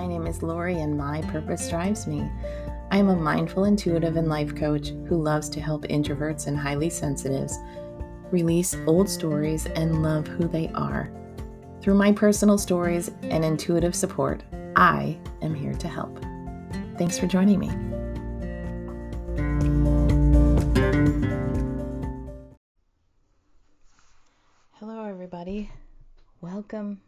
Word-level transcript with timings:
My 0.00 0.06
name 0.06 0.26
is 0.26 0.42
Lori, 0.42 0.80
and 0.80 0.96
my 0.96 1.20
purpose 1.20 1.68
drives 1.68 2.06
me. 2.06 2.26
I 2.90 2.96
am 2.96 3.10
a 3.10 3.14
mindful, 3.14 3.66
intuitive, 3.66 4.16
and 4.16 4.30
life 4.30 4.56
coach 4.56 4.92
who 5.06 5.22
loves 5.22 5.50
to 5.50 5.60
help 5.60 5.82
introverts 5.88 6.46
and 6.46 6.56
highly 6.56 6.88
sensitives 6.88 7.58
release 8.30 8.74
old 8.86 9.10
stories 9.10 9.66
and 9.66 10.02
love 10.02 10.26
who 10.26 10.48
they 10.48 10.68
are. 10.68 11.12
Through 11.82 11.96
my 11.96 12.12
personal 12.12 12.56
stories 12.56 13.10
and 13.24 13.44
intuitive 13.44 13.94
support, 13.94 14.42
I 14.74 15.18
am 15.42 15.54
here 15.54 15.74
to 15.74 15.86
help. 15.86 16.18
Thanks 16.96 17.18
for 17.18 17.26
joining 17.26 17.58
me. 17.58 17.68
Hello, 24.76 25.04
everybody. 25.04 25.70
Welcome. 26.40 27.02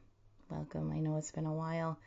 Welcome. 0.50 0.92
I 0.92 0.98
know 0.98 1.16
it's 1.16 1.32
been 1.32 1.46
a 1.46 1.54
while. 1.54 1.98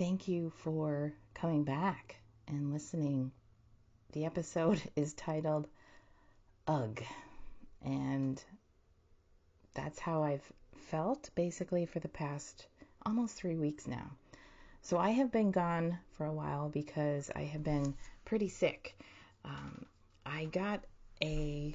Thank 0.00 0.28
you 0.28 0.48
for 0.64 1.12
coming 1.34 1.62
back 1.62 2.16
and 2.48 2.72
listening. 2.72 3.32
The 4.12 4.24
episode 4.24 4.80
is 4.96 5.12
titled 5.12 5.68
Ugh. 6.66 7.02
And 7.84 8.42
that's 9.74 9.98
how 9.98 10.22
I've 10.22 10.52
felt 10.88 11.28
basically 11.34 11.84
for 11.84 12.00
the 12.00 12.08
past 12.08 12.66
almost 13.04 13.36
three 13.36 13.56
weeks 13.56 13.86
now. 13.86 14.10
So 14.80 14.96
I 14.96 15.10
have 15.10 15.30
been 15.30 15.50
gone 15.50 15.98
for 16.16 16.24
a 16.24 16.32
while 16.32 16.70
because 16.70 17.30
I 17.36 17.42
have 17.42 17.62
been 17.62 17.94
pretty 18.24 18.48
sick. 18.48 18.98
Um, 19.44 19.84
I 20.24 20.46
got 20.46 20.82
a 21.22 21.74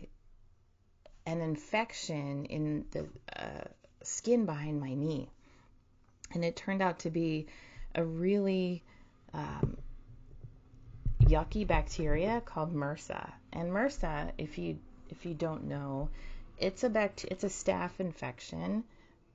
an 1.28 1.42
infection 1.42 2.46
in 2.46 2.86
the 2.90 3.08
uh, 3.38 3.66
skin 4.02 4.48
behind 4.48 4.80
my 4.80 4.96
knee, 4.96 5.30
and 6.34 6.44
it 6.44 6.56
turned 6.56 6.82
out 6.82 6.98
to 7.00 7.12
be 7.12 7.46
a 7.96 8.04
really 8.04 8.84
um, 9.34 9.78
yucky 11.22 11.66
bacteria 11.66 12.42
called 12.42 12.74
MRSA. 12.74 13.32
And 13.54 13.72
MRSA, 13.72 14.32
if 14.38 14.58
you 14.58 14.78
if 15.10 15.26
you 15.26 15.34
don't 15.34 15.66
know, 15.66 16.10
it's 16.58 16.84
a 16.84 16.90
bact- 16.90 17.26
it's 17.32 17.44
a 17.44 17.48
staph 17.48 18.00
infection, 18.00 18.84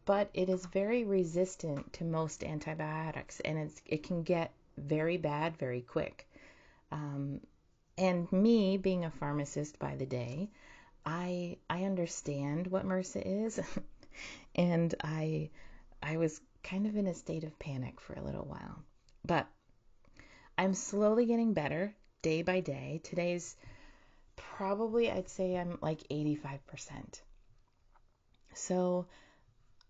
but 0.05 0.31
it 0.35 0.49
is 0.49 0.67
very 0.67 1.05
resistant 1.05 1.93
to 1.95 2.05
most 2.05 2.45
antibiotics, 2.45 3.41
and 3.41 3.59
it's 3.59 3.81
it 3.87 4.03
can 4.03 4.23
get 4.23 4.53
very 4.77 5.17
bad 5.17 5.57
very 5.57 5.81
quick. 5.83 6.29
Um, 6.93 7.41
and 7.99 8.31
me 8.33 8.77
being 8.77 9.05
a 9.05 9.11
pharmacist 9.11 9.79
by 9.79 9.97
the 9.97 10.07
day, 10.07 10.51
I 11.05 11.57
I 11.69 11.85
understand 11.85 12.67
what 12.67 12.85
MRSA 12.85 13.47
is, 13.47 13.61
and 14.55 14.95
I 15.03 15.51
I 16.03 16.17
was 16.17 16.41
kind 16.63 16.87
of 16.87 16.97
in 16.97 17.07
a 17.07 17.15
state 17.15 17.45
of 17.45 17.59
panic 17.59 18.01
for 18.01 18.15
a 18.15 18.23
little 18.23 18.45
while, 18.45 18.83
but 19.25 19.47
I'm 20.59 20.75
slowly 20.75 21.27
getting 21.27 21.55
better 21.55 21.95
day 22.23 22.43
by 22.43 22.61
day. 22.61 23.01
Today's 23.03 23.57
probably 24.37 25.11
I'd 25.11 25.29
say 25.29 25.57
I'm 25.57 25.79
like 25.81 26.01
85%. 26.11 27.21
So 28.55 29.07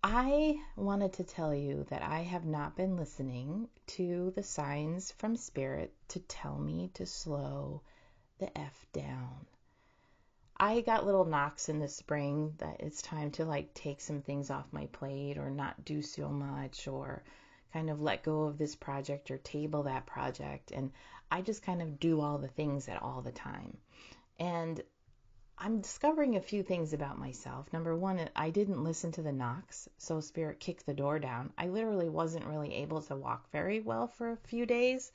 I 0.03 0.61
wanted 0.77 1.15
to 1.15 1.25
tell 1.25 1.55
you 1.55 1.85
that 1.91 2.03
I 2.03 2.21
have 2.21 2.45
not 2.45 2.77
been 2.77 2.97
listening 2.97 3.69
to 3.89 4.33
the 4.35 4.43
signs 4.43 5.13
from 5.13 5.37
spirit 5.37 5.93
to 6.09 6.21
tell 6.21 6.57
me 6.57 6.91
to 6.95 7.05
slow 7.05 7.83
the 8.39 8.57
F 8.57 8.87
down. 8.93 9.47
I 10.63 10.83
got 10.83 11.07
little 11.07 11.25
knocks 11.25 11.71
in 11.71 11.79
the 11.79 11.89
spring 11.89 12.53
that 12.59 12.81
it's 12.81 13.01
time 13.01 13.31
to 13.33 13.47
like 13.47 13.73
take 13.73 14.03
some 14.03 14.21
things 14.21 14.51
off 14.51 14.67
my 14.73 14.87
plate 14.93 15.39
or 15.39 15.49
not 15.49 15.87
do 15.87 16.03
so 16.03 16.29
much 16.29 16.87
or 16.87 17.23
kind 17.73 17.89
of 17.89 18.03
let 18.03 18.25
go 18.25 18.43
of 18.43 18.59
this 18.59 18.77
project 18.77 19.31
or 19.31 19.39
table 19.39 19.85
that 19.85 20.05
project. 20.05 20.71
And 20.71 20.93
I 21.31 21.41
just 21.41 21.63
kind 21.63 21.81
of 21.81 21.99
do 21.99 22.21
all 22.21 22.37
the 22.37 22.49
things 22.49 22.91
at 22.91 23.03
all 23.03 23.23
the 23.23 23.33
time. 23.33 23.79
And 24.39 24.83
I'm 25.57 25.81
discovering 25.81 26.37
a 26.37 26.43
few 26.43 26.63
things 26.63 26.93
about 26.93 27.19
myself. 27.19 27.73
Number 27.73 27.97
one, 27.97 28.21
I 28.37 28.51
didn't 28.51 28.85
listen 28.85 29.13
to 29.13 29.23
the 29.23 29.33
knocks, 29.33 29.89
so 29.97 30.21
spirit 30.21 30.61
kicked 30.61 30.85
the 30.85 30.93
door 30.93 31.19
down. 31.19 31.55
I 31.57 31.69
literally 31.69 32.11
wasn't 32.11 32.47
really 32.47 32.75
able 32.75 33.01
to 33.03 33.17
walk 33.17 33.51
very 33.51 33.81
well 33.81 34.09
for 34.09 34.33
a 34.33 34.49
few 34.49 34.67
days. 34.67 35.11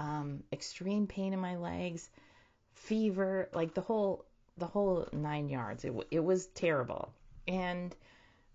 Um, 0.00 0.42
extreme 0.52 1.06
pain 1.06 1.32
in 1.32 1.38
my 1.38 1.58
legs, 1.58 2.10
fever, 2.72 3.48
like 3.52 3.74
the 3.74 3.80
whole 3.80 4.24
the 4.56 4.66
whole 4.66 5.08
nine 5.12 5.48
yards. 5.48 5.84
It 5.84 5.92
it 6.10 6.20
was 6.20 6.46
terrible, 6.46 7.12
and 7.46 7.94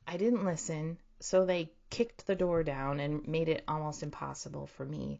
I 0.07 0.17
didn't 0.17 0.45
listen. 0.45 0.97
So 1.19 1.45
they 1.45 1.71
kicked 1.89 2.25
the 2.25 2.35
door 2.35 2.63
down 2.63 2.99
and 2.99 3.27
made 3.27 3.49
it 3.49 3.63
almost 3.67 4.03
impossible 4.03 4.67
for 4.67 4.85
me 4.85 5.19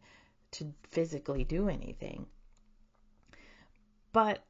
to 0.52 0.72
physically 0.88 1.44
do 1.44 1.68
anything. 1.68 2.26
But 4.12 4.42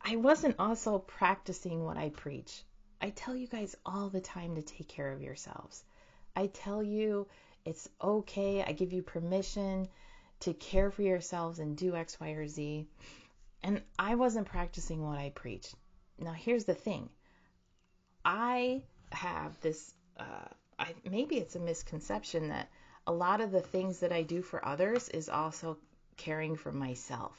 I 0.00 0.16
wasn't 0.16 0.56
also 0.58 0.98
practicing 0.98 1.84
what 1.84 1.96
I 1.96 2.08
preach. 2.08 2.64
I 3.00 3.10
tell 3.10 3.36
you 3.36 3.46
guys 3.46 3.76
all 3.84 4.08
the 4.08 4.20
time 4.20 4.54
to 4.54 4.62
take 4.62 4.88
care 4.88 5.12
of 5.12 5.22
yourselves. 5.22 5.84
I 6.34 6.46
tell 6.46 6.82
you 6.82 7.28
it's 7.64 7.88
okay. 8.02 8.64
I 8.64 8.72
give 8.72 8.92
you 8.92 9.02
permission 9.02 9.88
to 10.40 10.54
care 10.54 10.90
for 10.90 11.02
yourselves 11.02 11.58
and 11.58 11.76
do 11.76 11.94
X, 11.94 12.18
Y, 12.18 12.30
or 12.30 12.48
Z. 12.48 12.88
And 13.62 13.82
I 13.98 14.16
wasn't 14.16 14.48
practicing 14.48 15.06
what 15.06 15.18
I 15.18 15.30
preached. 15.30 15.74
Now, 16.18 16.32
here's 16.32 16.64
the 16.64 16.74
thing 16.74 17.08
I 18.24 18.82
have 19.10 19.60
this, 19.60 19.94
uh, 20.18 20.48
I, 20.78 20.94
maybe 21.08 21.36
it's 21.36 21.56
a 21.56 21.60
misconception 21.60 22.48
that 22.48 22.70
a 23.06 23.12
lot 23.12 23.40
of 23.40 23.50
the 23.50 23.60
things 23.60 24.00
that 24.00 24.12
I 24.12 24.22
do 24.22 24.42
for 24.42 24.64
others 24.64 25.08
is 25.08 25.28
also 25.28 25.78
caring 26.16 26.56
for 26.56 26.72
myself. 26.72 27.36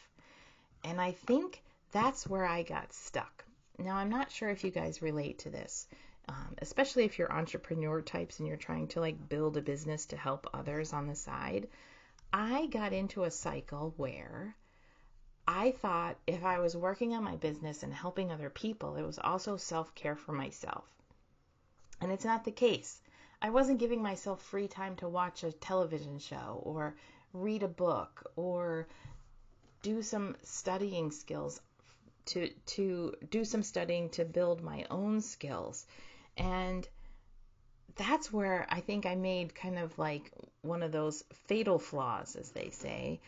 And 0.84 1.00
I 1.00 1.12
think 1.12 1.62
that's 1.92 2.28
where 2.28 2.46
I 2.46 2.64
got 2.64 2.94
stuck. 2.94 3.46
Now, 3.78 3.96
I'm 3.96 4.10
not 4.10 4.32
sure 4.32 4.50
if 4.50 4.64
you 4.64 4.72
guys 4.72 5.02
relate 5.02 5.40
to 5.40 5.50
this, 5.50 5.88
um, 6.28 6.56
especially 6.60 7.06
if 7.06 7.18
you're 7.18 7.32
entrepreneur 7.32 8.02
types 8.02 8.40
and 8.40 8.48
you're 8.48 8.58
trying 8.58 8.88
to 8.90 9.00
like 9.00 9.30
build 9.30 9.58
a 9.58 9.62
business 9.62 10.06
to 10.08 10.18
help 10.18 10.48
others 10.54 10.94
on 10.94 11.08
the 11.08 11.16
side. 11.16 11.68
I 12.32 12.68
got 12.68 12.94
into 12.94 13.24
a 13.24 13.32
cycle 13.32 13.94
where 13.98 14.56
I 15.48 15.72
thought 15.72 16.18
if 16.26 16.44
I 16.44 16.60
was 16.60 16.76
working 16.76 17.14
on 17.14 17.24
my 17.24 17.36
business 17.36 17.84
and 17.84 17.94
helping 17.94 18.32
other 18.32 18.50
people, 18.50 18.96
it 18.96 19.04
was 19.04 19.20
also 19.20 19.58
self 19.58 19.94
care 19.96 20.16
for 20.16 20.32
myself. 20.32 20.86
And 22.02 22.12
it's 22.12 22.26
not 22.26 22.46
the 22.46 22.52
case. 22.52 23.02
I 23.42 23.50
wasn't 23.50 23.80
giving 23.80 24.02
myself 24.02 24.42
free 24.42 24.68
time 24.68 24.96
to 24.98 25.10
watch 25.10 25.44
a 25.44 25.52
television 25.52 26.20
show 26.20 26.62
or 26.64 26.96
read 27.34 27.64
a 27.64 27.68
book 27.68 28.32
or 28.36 28.88
do 29.82 30.02
some 30.02 30.36
studying 30.44 31.12
skills 31.12 31.60
to 32.26 32.50
to 32.66 33.14
do 33.30 33.44
some 33.44 33.64
studying 33.64 34.10
to 34.12 34.24
build 34.24 34.64
my 34.64 34.86
own 34.90 35.20
skills 35.20 35.86
and 36.38 36.88
that's 37.96 38.32
where 38.32 38.66
I 38.70 38.80
think 38.80 39.06
I 39.06 39.16
made 39.16 39.54
kind 39.54 39.78
of 39.78 39.98
like 40.00 40.32
one 40.62 40.82
of 40.82 40.92
those 40.92 41.24
fatal 41.48 41.78
flaws 41.78 42.36
as 42.36 42.52
they 42.52 42.70
say 42.70 43.20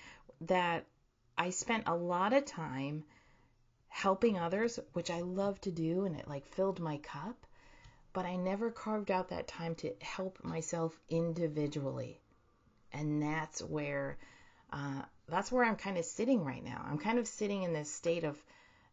that 0.42 0.86
I 1.38 1.50
spent 1.50 1.88
a 1.88 1.96
lot 1.96 2.34
of 2.34 2.46
time 2.46 3.04
helping 3.88 4.38
others 4.38 4.80
which 4.94 5.10
I 5.10 5.22
love 5.22 5.60
to 5.62 5.72
do 5.72 6.06
and 6.06 6.16
it 6.16 6.28
like 6.28 6.46
filled 6.46 6.80
my 6.80 6.98
cup 6.98 7.46
but 8.14 8.26
I 8.26 8.36
never 8.36 8.72
carved 8.72 9.12
out 9.12 9.30
that 9.30 9.48
time 9.48 9.76
to 9.76 9.94
help 10.02 10.44
myself 10.44 11.00
individually 11.10 12.20
and 12.92 13.22
that's 13.22 13.62
where 13.62 14.18
uh, 14.72 15.02
that's 15.28 15.52
where 15.52 15.64
I'm 15.64 15.76
kind 15.76 15.98
of 15.98 16.06
sitting 16.06 16.44
right 16.44 16.64
now. 16.64 16.86
I'm 16.88 16.98
kind 16.98 17.20
of 17.20 17.28
sitting 17.28 17.64
in 17.64 17.74
this 17.74 17.92
state 17.92 18.24
of 18.24 18.38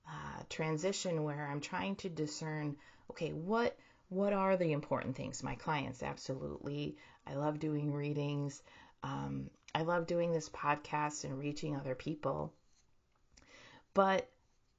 uh, 0.08 0.42
transition 0.48 1.24
where 1.24 1.48
I'm 1.50 1.60
trying 1.60 1.96
to 1.96 2.08
discern, 2.08 2.76
okay, 3.10 3.30
what 3.30 3.76
what 4.08 4.32
are 4.32 4.56
the 4.56 4.72
important 4.72 5.16
things? 5.16 5.42
My 5.42 5.54
clients, 5.54 6.02
absolutely. 6.02 6.96
I 7.26 7.34
love 7.34 7.58
doing 7.58 7.92
readings. 7.92 8.62
Um, 9.02 9.48
I 9.74 9.82
love 9.82 10.06
doing 10.06 10.32
this 10.32 10.48
podcast 10.48 11.24
and 11.24 11.38
reaching 11.38 11.76
other 11.76 11.94
people. 11.94 12.52
But 13.94 14.28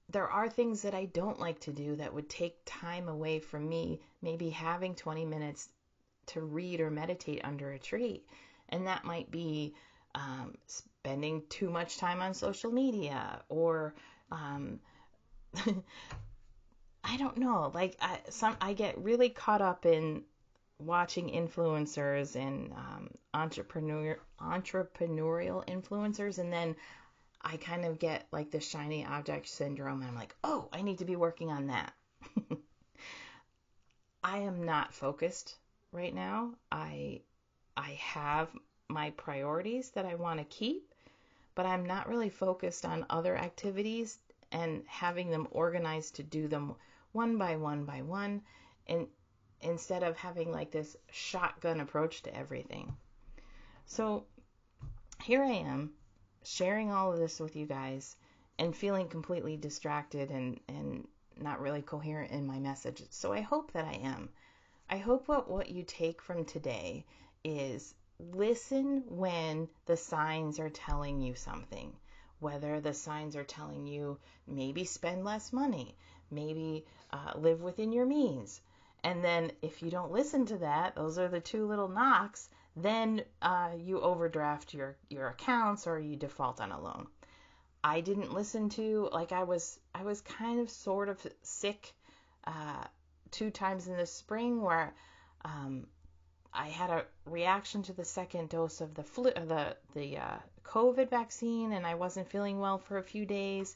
there 0.10 0.30
are 0.30 0.50
things 0.50 0.82
that 0.84 0.94
I 0.94 1.06
don't 1.06 1.40
like 1.40 1.60
to 1.62 1.72
do 1.72 1.96
that 1.96 2.14
would 2.14 2.30
take 2.30 2.58
time 2.66 3.08
away 3.10 3.40
from 3.40 3.68
me, 3.68 4.02
maybe 4.22 4.50
having 4.50 4.96
20 4.96 5.26
minutes 5.26 5.70
to 6.28 6.42
read 6.42 6.80
or 6.80 6.90
meditate 6.90 7.42
under 7.44 7.72
a 7.72 7.80
tree. 7.80 8.24
And 8.70 8.88
that 8.88 9.06
might 9.06 9.32
be 9.32 9.74
um, 10.16 10.56
spending 10.68 11.44
too 11.50 11.70
much 11.70 11.98
time 11.98 12.22
on 12.22 12.34
social 12.34 12.72
media 12.72 13.42
or 13.50 13.94
um, 14.32 14.80
I 17.04 17.18
don't 17.18 17.38
know. 17.38 17.72
Like 17.74 17.98
I, 18.02 18.20
some, 18.30 18.56
I 18.62 18.74
get 18.74 18.98
really 18.98 19.30
caught 19.30 19.62
up 19.62 19.86
in 19.86 20.24
watching 20.80 21.30
influencers 21.30 22.36
and 22.36 22.72
um, 22.74 23.10
entrepreneur 23.34 24.18
entrepreneurial 24.40 25.66
influencers, 25.68 26.40
and 26.40 26.52
then 26.52 26.76
I 27.42 27.58
kind 27.58 27.86
of 27.86 28.00
get 28.00 28.28
like 28.32 28.52
the 28.52 28.60
shiny 28.60 29.06
object 29.06 29.48
syndrome, 29.48 30.02
and 30.02 30.10
I'm 30.10 30.16
like, 30.16 30.36
oh, 30.44 30.70
I 30.74 30.82
need 30.82 31.00
to 31.00 31.06
be 31.06 31.16
working 31.16 31.52
on 31.52 31.68
that. 31.68 31.94
I 34.24 34.38
am 34.40 34.64
not 34.64 34.94
focused 34.94 35.58
right 35.92 36.14
now. 36.14 36.54
I 36.72 37.22
I 37.76 37.98
have 38.02 38.50
my 38.90 39.10
priorities 39.12 39.90
that 39.92 40.06
I 40.06 40.16
want 40.16 40.40
to 40.40 40.46
keep, 40.46 40.94
but 41.56 41.66
I'm 41.66 41.86
not 41.86 42.08
really 42.08 42.30
focused 42.30 42.86
on 42.86 43.06
other 43.10 43.36
activities 43.36 44.20
and 44.52 44.84
having 44.88 45.32
them 45.32 45.48
organized 45.52 46.16
to 46.16 46.24
do 46.24 46.48
them 46.48 46.76
one 47.12 47.38
by 47.38 47.58
one 47.58 47.86
by 47.86 48.02
one 48.02 48.42
and 48.88 49.08
instead 49.64 50.04
of 50.04 50.18
having 50.18 50.52
like 50.52 50.72
this 50.72 50.96
shotgun 51.12 51.80
approach 51.80 52.24
to 52.24 52.36
everything. 52.36 52.96
So 53.86 54.26
here 55.24 55.44
I 55.44 55.52
am 55.52 55.92
sharing 56.44 56.92
all 56.92 57.12
of 57.14 57.20
this 57.20 57.40
with 57.40 57.56
you 57.56 57.66
guys 57.66 58.16
and 58.60 58.76
feeling 58.76 59.08
completely 59.08 59.58
distracted 59.58 60.30
and, 60.30 60.60
and 60.68 61.08
not 61.38 61.62
really 61.62 61.82
coherent 61.82 62.32
in 62.32 62.46
my 62.46 62.60
message. 62.60 63.04
So 63.10 63.34
I 63.34 63.42
hope 63.42 63.72
that 63.74 63.86
I 63.86 64.00
am. 64.04 64.30
I 64.90 64.98
hope 64.98 65.28
what, 65.28 65.50
what 65.50 65.70
you 65.70 65.84
take 65.84 66.22
from 66.22 66.46
today 66.46 67.06
is 67.44 67.96
listen 68.20 69.04
when 69.08 69.68
the 69.86 69.98
signs 69.98 70.60
are 70.60 70.70
telling 70.70 71.22
you 71.22 71.36
something. 71.36 71.94
Whether 72.40 72.80
the 72.82 72.94
signs 72.94 73.36
are 73.36 73.44
telling 73.44 73.88
you 73.88 74.18
maybe 74.46 74.84
spend 74.84 75.24
less 75.24 75.54
money, 75.54 75.96
maybe 76.30 76.86
uh, 77.12 77.32
live 77.36 77.62
within 77.62 77.92
your 77.94 78.06
means. 78.06 78.60
And 79.04 79.24
then 79.24 79.52
if 79.62 79.84
you 79.84 79.92
don't 79.92 80.12
listen 80.12 80.46
to 80.48 80.58
that, 80.60 80.96
those 80.96 81.18
are 81.18 81.28
the 81.28 81.42
two 81.42 81.68
little 81.68 81.90
knocks, 81.90 82.50
then 82.76 83.24
uh, 83.42 83.72
you 83.78 84.00
overdraft 84.02 84.74
your, 84.74 84.96
your 85.10 85.28
accounts 85.28 85.86
or 85.88 86.00
you 86.00 86.16
default 86.16 86.62
on 86.62 86.72
a 86.72 86.82
loan. 86.82 87.08
I 87.84 88.00
didn't 88.00 88.34
listen 88.34 88.70
to 88.70 89.10
like 89.12 89.34
I 89.34 89.44
was 89.44 89.78
I 89.94 90.04
was 90.04 90.22
kind 90.22 90.62
of 90.62 90.70
sort 90.70 91.10
of 91.10 91.28
sick 91.42 91.94
uh, 92.46 92.86
two 93.30 93.52
times 93.52 93.88
in 93.88 93.98
the 93.98 94.06
spring 94.06 94.62
where 94.62 94.94
um, 95.44 95.88
I 96.54 96.68
had 96.68 96.90
a 96.90 97.06
reaction 97.26 97.84
to 97.84 97.94
the 97.94 98.06
second 98.06 98.50
dose 98.50 98.80
of 98.80 98.94
the 98.94 99.04
flu 99.04 99.32
the 99.32 99.76
the 99.94 100.18
uh, 100.18 100.38
COVID 100.64 101.10
vaccine 101.10 101.74
and 101.74 101.86
I 101.86 101.96
wasn't 101.96 102.30
feeling 102.30 102.60
well 102.60 102.78
for 102.78 102.98
a 102.98 103.04
few 103.04 103.26
days 103.26 103.76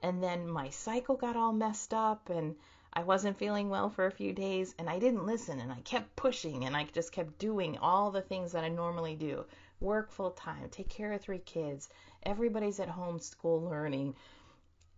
and 0.00 0.22
then 0.22 0.48
my 0.48 0.70
cycle 0.70 1.16
got 1.16 1.36
all 1.36 1.52
messed 1.52 1.92
up 1.92 2.30
and 2.30 2.54
I 2.92 3.02
wasn't 3.02 3.38
feeling 3.38 3.70
well 3.70 3.88
for 3.88 4.06
a 4.06 4.12
few 4.12 4.32
days 4.32 4.74
and 4.78 4.90
I 4.90 4.98
didn't 4.98 5.26
listen 5.26 5.60
and 5.60 5.70
I 5.70 5.80
kept 5.82 6.16
pushing 6.16 6.64
and 6.64 6.76
I 6.76 6.84
just 6.84 7.12
kept 7.12 7.38
doing 7.38 7.78
all 7.78 8.10
the 8.10 8.22
things 8.22 8.52
that 8.52 8.64
I 8.64 8.68
normally 8.68 9.14
do 9.14 9.44
work 9.80 10.10
full 10.10 10.32
time, 10.32 10.68
take 10.70 10.88
care 10.88 11.12
of 11.12 11.20
three 11.20 11.38
kids, 11.38 11.88
everybody's 12.22 12.80
at 12.80 12.88
home 12.88 13.18
school 13.18 13.62
learning, 13.62 14.14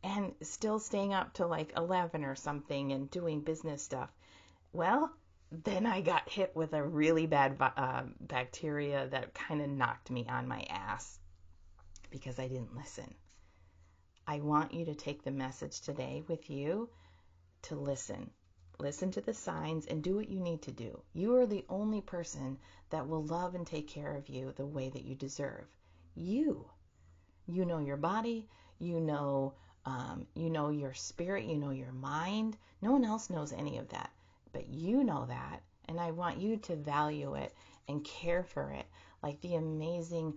and 0.03 0.35
still 0.41 0.79
staying 0.79 1.15
up 1.15 1.33
till 1.33 1.49
like 1.49 1.73
11 1.77 2.25
or 2.25 2.35
something 2.35 2.93
and 2.93 3.11
doing 3.11 3.41
business 3.41 3.83
stuff. 3.83 4.11
Well, 4.73 5.13
then 5.51 5.87
I 5.87 6.01
got 6.01 6.29
hit 6.29 6.57
with 6.57 6.73
a 6.73 6.83
really 6.83 7.27
bad 7.27 7.57
uh, 7.61 8.05
bacteria 8.21 9.07
that 9.09 9.35
kind 9.35 9.61
of 9.61 9.69
knocked 9.69 10.11
me 10.11 10.27
on 10.29 10.49
my 10.49 10.63
ass 10.69 11.19
because 12.11 12.39
I 12.39 12.49
didn't 12.49 12.75
listen. 12.75 13.15
I 14.27 14.41
want 14.41 14.73
you 14.73 14.87
to 14.87 14.95
take 14.95 15.23
the 15.23 15.31
message 15.31 15.81
today 15.81 16.23
with 16.27 16.49
you 16.49 16.89
to 17.63 17.75
listen 17.75 18.31
listen 18.83 19.13
to 19.13 19.21
the 19.21 19.33
signs, 19.33 19.87
and 19.87 20.03
do 20.03 20.17
what 20.17 20.29
you 20.29 20.41
need 20.41 20.61
to 20.63 20.73
do. 20.73 21.01
You 21.13 21.37
are 21.37 21.47
the 21.47 21.65
only 21.69 22.01
person 22.01 22.59
that 22.91 23.07
will 23.07 23.25
love 23.25 23.55
and 23.55 23.65
take 23.65 23.87
care 23.87 24.17
of 24.17 24.29
you 24.29 24.53
the 24.57 24.67
way 24.67 24.89
that 24.89 25.05
you 25.05 25.15
deserve. 25.15 25.67
You. 26.17 26.69
You 27.47 27.65
know 27.65 27.79
your 27.79 27.97
body. 27.97 28.49
You 28.79 29.01
know. 29.01 29.55
Um, 29.85 30.27
you 30.35 30.51
know 30.51 30.71
your 30.71 30.95
spirit. 30.95 31.45
You 31.45 31.57
know 31.57 31.71
your 31.71 31.93
mind. 31.93 32.57
No 32.81 32.93
one 32.93 33.05
else 33.05 33.31
knows 33.31 33.53
any 33.53 33.79
of 33.79 33.89
that, 33.91 34.11
but 34.53 34.69
you 34.69 35.05
know 35.05 35.27
that, 35.27 35.63
and 35.89 36.01
I 36.01 36.11
want 36.11 36.41
you 36.41 36.57
to 36.57 36.77
value 36.77 37.35
it 37.35 37.55
and 37.89 38.05
care 38.05 38.43
for 38.43 38.71
it 38.71 38.87
like 39.23 39.41
the 39.41 39.55
amazing, 39.55 40.35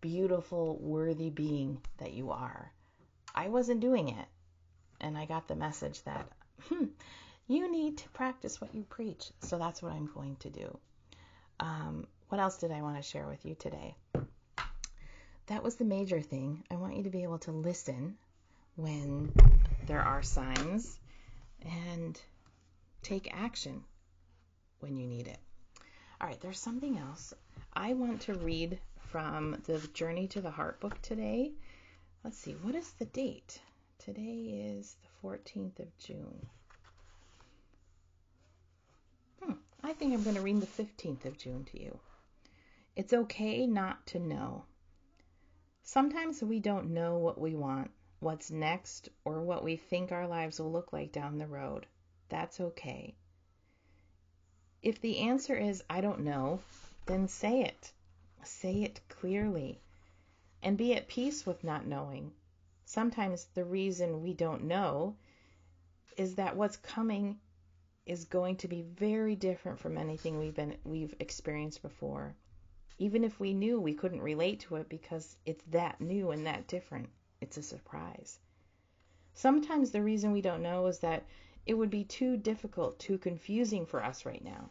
beautiful, 0.00 0.78
worthy 0.78 1.28
being 1.28 1.78
that 1.98 2.12
you 2.14 2.30
are. 2.30 2.72
I 3.34 3.48
wasn't 3.48 3.80
doing 3.80 4.08
it, 4.08 4.26
and 5.00 5.18
I 5.18 5.26
got 5.26 5.48
the 5.48 5.56
message 5.56 6.02
that. 6.04 6.26
Hmm, 6.68 6.86
you 7.48 7.70
need 7.70 7.98
to 7.98 8.08
practice 8.10 8.60
what 8.60 8.74
you 8.74 8.84
preach. 8.84 9.30
So 9.40 9.58
that's 9.58 9.82
what 9.82 9.92
I'm 9.92 10.10
going 10.14 10.36
to 10.36 10.50
do. 10.50 10.78
Um, 11.60 12.06
what 12.28 12.40
else 12.40 12.58
did 12.58 12.72
I 12.72 12.82
want 12.82 12.96
to 12.96 13.02
share 13.02 13.26
with 13.26 13.44
you 13.44 13.54
today? 13.54 13.94
That 15.46 15.62
was 15.62 15.76
the 15.76 15.84
major 15.84 16.20
thing. 16.20 16.64
I 16.70 16.76
want 16.76 16.96
you 16.96 17.02
to 17.04 17.10
be 17.10 17.24
able 17.24 17.38
to 17.40 17.52
listen 17.52 18.16
when 18.76 19.32
there 19.86 20.00
are 20.00 20.22
signs 20.22 20.98
and 21.62 22.20
take 23.02 23.34
action 23.34 23.82
when 24.80 24.96
you 24.96 25.06
need 25.06 25.26
it. 25.28 25.38
All 26.20 26.28
right, 26.28 26.40
there's 26.40 26.58
something 26.58 26.96
else. 26.98 27.34
I 27.72 27.94
want 27.94 28.22
to 28.22 28.34
read 28.34 28.78
from 29.10 29.60
the 29.66 29.78
Journey 29.92 30.28
to 30.28 30.40
the 30.40 30.50
Heart 30.50 30.80
book 30.80 31.00
today. 31.02 31.52
Let's 32.24 32.38
see, 32.38 32.52
what 32.62 32.74
is 32.74 32.90
the 32.92 33.04
date? 33.06 33.60
Today 34.04 34.64
is 34.76 34.96
the 35.00 35.28
14th 35.28 35.78
of 35.78 35.96
June. 35.96 36.46
Hmm, 39.40 39.52
I 39.84 39.92
think 39.92 40.12
I'm 40.12 40.24
going 40.24 40.34
to 40.34 40.42
read 40.42 40.60
the 40.60 40.66
15th 40.66 41.24
of 41.24 41.38
June 41.38 41.62
to 41.66 41.80
you. 41.80 41.96
It's 42.96 43.12
okay 43.12 43.64
not 43.64 44.04
to 44.08 44.18
know. 44.18 44.64
Sometimes 45.84 46.42
we 46.42 46.58
don't 46.58 46.90
know 46.90 47.18
what 47.18 47.40
we 47.40 47.54
want, 47.54 47.92
what's 48.18 48.50
next, 48.50 49.08
or 49.24 49.40
what 49.40 49.62
we 49.62 49.76
think 49.76 50.10
our 50.10 50.26
lives 50.26 50.58
will 50.58 50.72
look 50.72 50.92
like 50.92 51.12
down 51.12 51.38
the 51.38 51.46
road. 51.46 51.86
That's 52.28 52.58
okay. 52.58 53.14
If 54.82 55.00
the 55.00 55.18
answer 55.18 55.56
is, 55.56 55.80
I 55.88 56.00
don't 56.00 56.24
know, 56.24 56.58
then 57.06 57.28
say 57.28 57.62
it. 57.62 57.92
Say 58.42 58.82
it 58.82 59.00
clearly. 59.08 59.78
And 60.60 60.76
be 60.76 60.92
at 60.94 61.06
peace 61.06 61.46
with 61.46 61.62
not 61.62 61.86
knowing. 61.86 62.32
Sometimes 62.84 63.44
the 63.54 63.64
reason 63.64 64.22
we 64.22 64.34
don't 64.34 64.64
know 64.64 65.16
is 66.16 66.34
that 66.34 66.56
what's 66.56 66.76
coming 66.76 67.38
is 68.04 68.24
going 68.24 68.56
to 68.56 68.68
be 68.68 68.82
very 68.82 69.36
different 69.36 69.78
from 69.78 69.96
anything 69.96 70.38
we've 70.38 70.54
been 70.54 70.76
we've 70.84 71.14
experienced 71.20 71.82
before. 71.82 72.34
Even 72.98 73.24
if 73.24 73.38
we 73.38 73.54
knew 73.54 73.80
we 73.80 73.94
couldn't 73.94 74.20
relate 74.20 74.60
to 74.60 74.76
it 74.76 74.88
because 74.88 75.36
it's 75.46 75.64
that 75.70 76.00
new 76.00 76.30
and 76.30 76.46
that 76.46 76.66
different. 76.66 77.08
It's 77.40 77.56
a 77.56 77.62
surprise. 77.62 78.38
Sometimes 79.34 79.90
the 79.90 80.02
reason 80.02 80.32
we 80.32 80.42
don't 80.42 80.62
know 80.62 80.86
is 80.86 80.98
that 80.98 81.24
it 81.64 81.74
would 81.74 81.90
be 81.90 82.04
too 82.04 82.36
difficult, 82.36 82.98
too 82.98 83.18
confusing 83.18 83.86
for 83.86 84.04
us 84.04 84.26
right 84.26 84.44
now. 84.44 84.68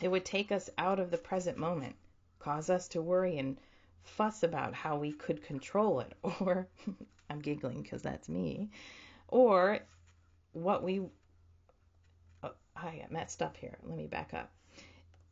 It 0.00 0.08
would 0.08 0.24
take 0.24 0.50
us 0.50 0.68
out 0.78 0.98
of 0.98 1.10
the 1.10 1.18
present 1.18 1.58
moment, 1.58 1.94
cause 2.38 2.70
us 2.70 2.88
to 2.88 3.02
worry 3.02 3.38
and 3.38 3.58
fuss 4.06 4.42
about 4.42 4.74
how 4.74 4.96
we 4.96 5.12
could 5.12 5.42
control 5.42 6.00
it, 6.00 6.12
or 6.40 6.68
I'm 7.28 7.40
giggling 7.40 7.82
because 7.82 8.02
that's 8.02 8.28
me, 8.28 8.70
or 9.28 9.80
what 10.52 10.82
we 10.82 11.02
Oh, 12.42 12.52
I 12.76 12.98
got 12.98 13.10
messed 13.10 13.42
up 13.42 13.56
here. 13.56 13.76
Let 13.82 13.96
me 13.96 14.06
back 14.06 14.34
up. 14.34 14.52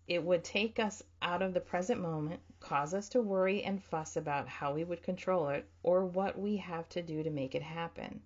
It 0.07 0.23
would 0.23 0.45
take 0.45 0.78
us 0.78 1.02
out 1.23 1.43
of 1.43 1.54
the 1.54 1.61
present 1.61 2.00
moment, 2.00 2.40
cause 2.61 2.93
us 2.93 3.09
to 3.11 3.23
worry 3.23 3.62
and 3.62 3.83
fuss 3.83 4.16
about 4.16 4.49
how 4.49 4.75
we 4.75 4.85
would 4.85 5.02
control 5.02 5.49
it 5.49 5.66
or 5.83 6.04
what 6.04 6.38
we 6.38 6.57
have 6.59 6.88
to 6.90 7.02
do 7.02 7.23
to 7.23 7.31
make 7.31 7.54
it 7.54 7.62
happen. 7.62 8.23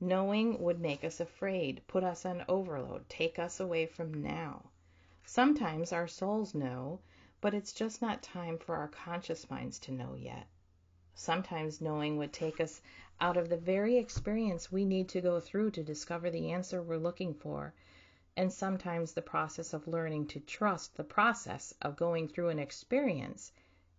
Knowing 0.00 0.62
would 0.62 0.80
make 0.80 1.02
us 1.02 1.20
afraid, 1.20 1.82
put 1.88 2.04
us 2.04 2.24
on 2.24 2.44
overload, 2.48 3.08
take 3.08 3.38
us 3.38 3.60
away 3.60 3.84
from 3.84 4.22
now. 4.22 4.62
Sometimes 5.24 5.92
our 5.92 6.06
souls 6.06 6.54
know, 6.54 7.00
but 7.40 7.54
it's 7.54 7.72
just 7.72 8.02
not 8.02 8.22
time 8.22 8.58
for 8.58 8.76
our 8.76 8.88
conscious 8.88 9.48
minds 9.50 9.78
to 9.78 9.92
know 9.92 10.14
yet. 10.14 10.46
Sometimes 11.14 11.80
knowing 11.80 12.16
would 12.16 12.32
take 12.32 12.60
us 12.60 12.80
out 13.20 13.36
of 13.36 13.48
the 13.48 13.56
very 13.56 13.96
experience 13.96 14.70
we 14.70 14.84
need 14.84 15.08
to 15.08 15.20
go 15.20 15.40
through 15.40 15.70
to 15.72 15.82
discover 15.82 16.30
the 16.30 16.52
answer 16.52 16.82
we're 16.82 16.96
looking 16.96 17.34
for 17.34 17.74
and 18.36 18.52
sometimes 18.52 19.12
the 19.12 19.22
process 19.22 19.72
of 19.72 19.88
learning 19.88 20.24
to 20.24 20.38
trust 20.38 20.96
the 20.96 21.02
process 21.02 21.74
of 21.82 21.96
going 21.96 22.28
through 22.28 22.50
an 22.50 22.58
experience 22.60 23.50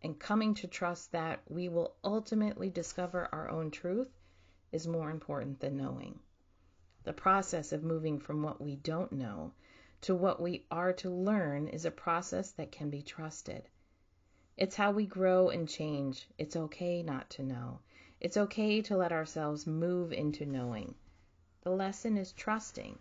and 0.01 0.17
coming 0.17 0.53
to 0.53 0.65
trust 0.65 1.11
that 1.11 1.41
we 1.49 1.67
will 1.67 1.93
ultimately 2.05 2.69
discover 2.69 3.27
our 3.33 3.49
own 3.49 3.69
truth 3.69 4.07
is 4.71 4.87
more 4.87 5.11
important 5.11 5.59
than 5.59 5.75
knowing. 5.75 6.17
The 7.03 7.11
process 7.11 7.73
of 7.73 7.83
moving 7.83 8.19
from 8.19 8.41
what 8.41 8.61
we 8.61 8.77
don't 8.77 9.11
know 9.11 9.51
to 10.01 10.15
what 10.15 10.41
we 10.41 10.65
are 10.71 10.93
to 10.93 11.09
learn 11.09 11.67
is 11.67 11.85
a 11.85 11.91
process 11.91 12.51
that 12.51 12.71
can 12.71 12.89
be 12.89 13.01
trusted. 13.01 13.63
It's 14.57 14.75
how 14.75 14.91
we 14.91 15.05
grow 15.05 15.49
and 15.49 15.67
change. 15.67 16.27
It's 16.37 16.55
okay 16.55 17.03
not 17.03 17.29
to 17.31 17.43
know. 17.43 17.79
It's 18.19 18.37
okay 18.37 18.81
to 18.83 18.97
let 18.97 19.11
ourselves 19.11 19.67
move 19.67 20.11
into 20.11 20.45
knowing. 20.45 20.95
The 21.63 21.71
lesson 21.71 22.17
is 22.17 22.31
trusting 22.31 22.97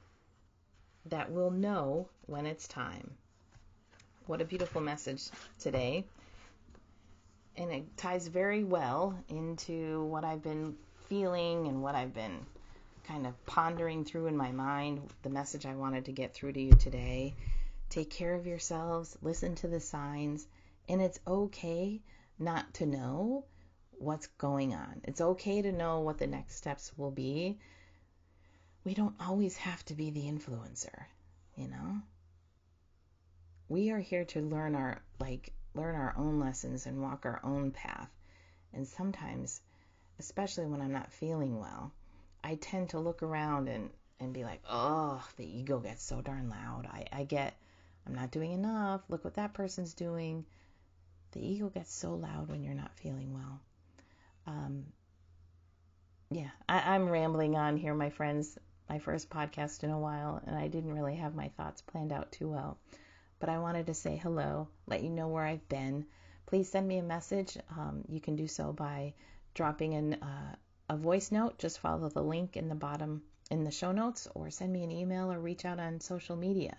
that 1.06 1.30
we'll 1.30 1.50
know 1.50 2.08
when 2.26 2.46
it's 2.46 2.68
time. 2.68 3.16
What 4.26 4.40
a 4.40 4.44
beautiful 4.44 4.80
message 4.80 5.30
today. 5.58 6.04
And 7.56 7.72
it 7.72 7.96
ties 7.96 8.28
very 8.28 8.62
well 8.62 9.18
into 9.28 10.04
what 10.04 10.24
I've 10.24 10.42
been 10.42 10.76
feeling 11.08 11.66
and 11.66 11.82
what 11.82 11.94
I've 11.94 12.14
been 12.14 12.44
kind 13.08 13.26
of 13.26 13.46
pondering 13.46 14.04
through 14.04 14.26
in 14.26 14.36
my 14.36 14.52
mind, 14.52 15.00
the 15.22 15.30
message 15.30 15.64
I 15.64 15.76
wanted 15.76 16.04
to 16.04 16.12
get 16.12 16.34
through 16.34 16.52
to 16.52 16.60
you 16.60 16.72
today. 16.72 17.34
Take 17.88 18.10
care 18.10 18.34
of 18.34 18.46
yourselves, 18.46 19.16
listen 19.22 19.54
to 19.56 19.68
the 19.68 19.80
signs, 19.80 20.46
And 20.90 21.00
it's 21.00 21.18
okay 21.26 22.02
not 22.38 22.74
to 22.74 22.86
know 22.86 23.46
what's 23.92 24.26
going 24.26 24.74
on. 24.74 25.00
It's 25.04 25.22
okay 25.22 25.62
to 25.62 25.72
know 25.72 26.00
what 26.00 26.18
the 26.18 26.26
next 26.26 26.56
steps 26.56 26.92
will 26.98 27.10
be. 27.10 27.58
We 28.84 28.92
don't 28.92 29.16
always 29.20 29.56
have 29.56 29.82
to 29.86 29.94
be 29.94 30.10
the 30.10 30.24
influencer, 30.24 31.04
you 31.56 31.68
know? 31.68 32.02
We 33.70 33.90
are 33.90 34.00
here 34.00 34.26
to 34.26 34.40
learn 34.40 34.74
our 34.74 35.02
like 35.18 35.52
learn 35.74 35.94
our 35.94 36.14
own 36.16 36.40
lessons 36.40 36.86
and 36.86 37.00
walk 37.00 37.24
our 37.24 37.40
own 37.42 37.70
path. 37.70 38.10
And 38.72 38.86
sometimes, 38.86 39.60
especially 40.18 40.66
when 40.66 40.82
I'm 40.82 40.92
not 40.92 41.12
feeling 41.12 41.58
well, 41.58 41.92
I 42.42 42.56
tend 42.56 42.90
to 42.90 43.00
look 43.00 43.22
around 43.22 43.68
and 43.68 43.90
and 44.20 44.32
be 44.32 44.44
like, 44.44 44.60
oh, 44.68 45.24
the 45.36 45.46
ego 45.46 45.78
gets 45.78 46.02
so 46.02 46.20
darn 46.20 46.48
loud. 46.48 46.86
I, 46.86 47.04
I 47.12 47.24
get, 47.24 47.54
I'm 48.06 48.14
not 48.14 48.32
doing 48.32 48.52
enough. 48.52 49.02
Look 49.08 49.24
what 49.24 49.34
that 49.34 49.54
person's 49.54 49.94
doing. 49.94 50.44
The 51.32 51.46
ego 51.46 51.68
gets 51.68 51.92
so 51.94 52.14
loud 52.14 52.48
when 52.48 52.64
you're 52.64 52.74
not 52.74 52.96
feeling 52.96 53.32
well. 53.32 53.60
Um, 54.46 54.86
yeah, 56.30 56.50
I, 56.68 56.94
I'm 56.94 57.08
rambling 57.08 57.56
on 57.56 57.76
here, 57.76 57.94
my 57.94 58.10
friends. 58.10 58.58
My 58.88 58.98
first 58.98 59.28
podcast 59.28 59.84
in 59.84 59.90
a 59.90 59.98
while, 59.98 60.40
and 60.46 60.56
I 60.56 60.68
didn't 60.68 60.94
really 60.94 61.16
have 61.16 61.34
my 61.34 61.48
thoughts 61.58 61.82
planned 61.82 62.10
out 62.10 62.32
too 62.32 62.48
well. 62.48 62.78
But 63.38 63.50
I 63.50 63.58
wanted 63.58 63.86
to 63.86 63.94
say 63.94 64.16
hello, 64.16 64.68
let 64.86 65.02
you 65.02 65.10
know 65.10 65.28
where 65.28 65.44
I've 65.44 65.68
been. 65.68 66.06
Please 66.46 66.70
send 66.70 66.88
me 66.88 66.96
a 66.96 67.02
message. 67.02 67.58
Um, 67.76 68.02
you 68.08 68.18
can 68.18 68.34
do 68.34 68.46
so 68.46 68.72
by 68.72 69.12
dropping 69.52 69.92
in 69.92 70.14
uh, 70.14 70.54
a 70.88 70.96
voice 70.96 71.30
note. 71.30 71.58
Just 71.58 71.80
follow 71.80 72.08
the 72.08 72.22
link 72.22 72.56
in 72.56 72.68
the 72.68 72.74
bottom 72.74 73.22
in 73.50 73.64
the 73.64 73.70
show 73.70 73.92
notes, 73.92 74.28
or 74.34 74.50
send 74.50 74.72
me 74.72 74.84
an 74.84 74.90
email 74.90 75.32
or 75.32 75.38
reach 75.38 75.64
out 75.64 75.80
on 75.80 76.00
social 76.00 76.36
media. 76.36 76.76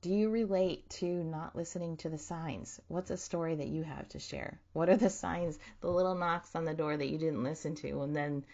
Do 0.00 0.10
you 0.10 0.30
relate 0.30 0.88
to 0.90 1.06
not 1.06 1.54
listening 1.54 1.96
to 1.98 2.08
the 2.08 2.18
signs? 2.18 2.80
What's 2.88 3.10
a 3.10 3.16
story 3.16 3.54
that 3.54 3.68
you 3.68 3.84
have 3.84 4.08
to 4.10 4.18
share? 4.18 4.60
What 4.72 4.88
are 4.88 4.96
the 4.96 5.10
signs, 5.10 5.58
the 5.80 5.90
little 5.90 6.16
knocks 6.16 6.56
on 6.56 6.64
the 6.64 6.74
door 6.74 6.96
that 6.96 7.08
you 7.08 7.18
didn't 7.18 7.44
listen 7.44 7.76
to, 7.76 8.02
and 8.02 8.14
then 8.14 8.44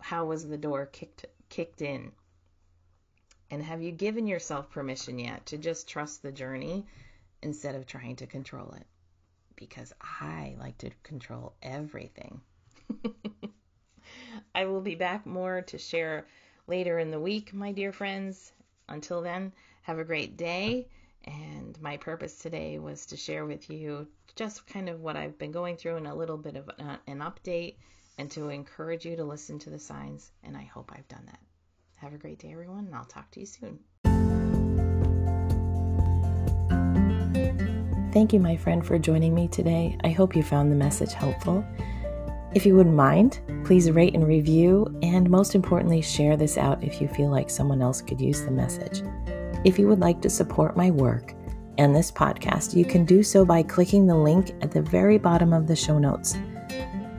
how 0.00 0.24
was 0.24 0.48
the 0.48 0.56
door 0.56 0.86
kicked 0.86 1.26
kicked 1.48 1.82
in? 1.82 2.12
And 3.50 3.62
have 3.62 3.82
you 3.82 3.92
given 3.92 4.26
yourself 4.26 4.70
permission 4.70 5.18
yet 5.18 5.44
to 5.46 5.58
just 5.58 5.88
trust 5.88 6.22
the 6.22 6.32
journey 6.32 6.86
instead 7.42 7.74
of 7.74 7.86
trying 7.86 8.16
to 8.16 8.26
control 8.26 8.72
it? 8.72 8.86
Because 9.56 9.92
I 10.00 10.56
like 10.58 10.78
to 10.78 10.90
control 11.02 11.52
everything. 11.62 12.40
I 14.54 14.66
will 14.66 14.80
be 14.80 14.94
back 14.94 15.24
more 15.26 15.62
to 15.62 15.78
share 15.78 16.26
later 16.66 16.98
in 16.98 17.10
the 17.10 17.20
week, 17.20 17.54
my 17.54 17.72
dear 17.72 17.92
friends. 17.92 18.52
Until 18.88 19.22
then, 19.22 19.52
have 19.82 19.98
a 19.98 20.04
great 20.04 20.36
day. 20.36 20.88
And 21.24 21.80
my 21.80 21.96
purpose 21.96 22.36
today 22.36 22.78
was 22.78 23.06
to 23.06 23.16
share 23.16 23.46
with 23.46 23.70
you 23.70 24.06
just 24.34 24.66
kind 24.66 24.88
of 24.88 25.00
what 25.00 25.16
I've 25.16 25.38
been 25.38 25.52
going 25.52 25.76
through 25.76 25.96
and 25.96 26.06
a 26.06 26.14
little 26.14 26.36
bit 26.36 26.56
of 26.56 26.68
an 27.06 27.20
update 27.20 27.76
and 28.18 28.30
to 28.32 28.50
encourage 28.50 29.06
you 29.06 29.16
to 29.16 29.24
listen 29.24 29.58
to 29.60 29.70
the 29.70 29.78
signs. 29.78 30.32
And 30.42 30.56
I 30.56 30.64
hope 30.64 30.92
I've 30.94 31.08
done 31.08 31.24
that. 31.26 31.40
Have 31.96 32.12
a 32.12 32.18
great 32.18 32.38
day, 32.38 32.52
everyone, 32.52 32.86
and 32.86 32.94
I'll 32.94 33.04
talk 33.04 33.30
to 33.32 33.40
you 33.40 33.46
soon. 33.46 33.78
Thank 38.12 38.34
you, 38.34 38.40
my 38.40 38.56
friend, 38.56 38.84
for 38.84 38.98
joining 38.98 39.34
me 39.34 39.48
today. 39.48 39.96
I 40.04 40.10
hope 40.10 40.36
you 40.36 40.42
found 40.42 40.70
the 40.70 40.76
message 40.76 41.14
helpful. 41.14 41.64
If 42.54 42.66
you 42.66 42.76
wouldn't 42.76 42.94
mind, 42.94 43.40
please 43.64 43.90
rate 43.90 44.14
and 44.14 44.26
review, 44.26 44.86
and 45.02 45.30
most 45.30 45.54
importantly, 45.54 46.02
share 46.02 46.36
this 46.36 46.58
out 46.58 46.84
if 46.84 47.00
you 47.00 47.08
feel 47.08 47.30
like 47.30 47.48
someone 47.48 47.80
else 47.80 48.02
could 48.02 48.20
use 48.20 48.42
the 48.42 48.50
message. 48.50 49.02
If 49.64 49.78
you 49.78 49.88
would 49.88 50.00
like 50.00 50.20
to 50.20 50.28
support 50.28 50.76
my 50.76 50.90
work 50.90 51.32
and 51.78 51.96
this 51.96 52.12
podcast, 52.12 52.76
you 52.76 52.84
can 52.84 53.06
do 53.06 53.22
so 53.22 53.46
by 53.46 53.62
clicking 53.62 54.06
the 54.06 54.16
link 54.16 54.50
at 54.60 54.70
the 54.70 54.82
very 54.82 55.16
bottom 55.16 55.54
of 55.54 55.66
the 55.66 55.76
show 55.76 55.98
notes. 55.98 56.36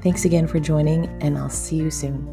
Thanks 0.03 0.25
again 0.25 0.45
for 0.45 0.59
joining, 0.59 1.07
and 1.23 1.35
I'll 1.35 1.49
see 1.49 1.77
you 1.77 1.89
soon. 1.89 2.29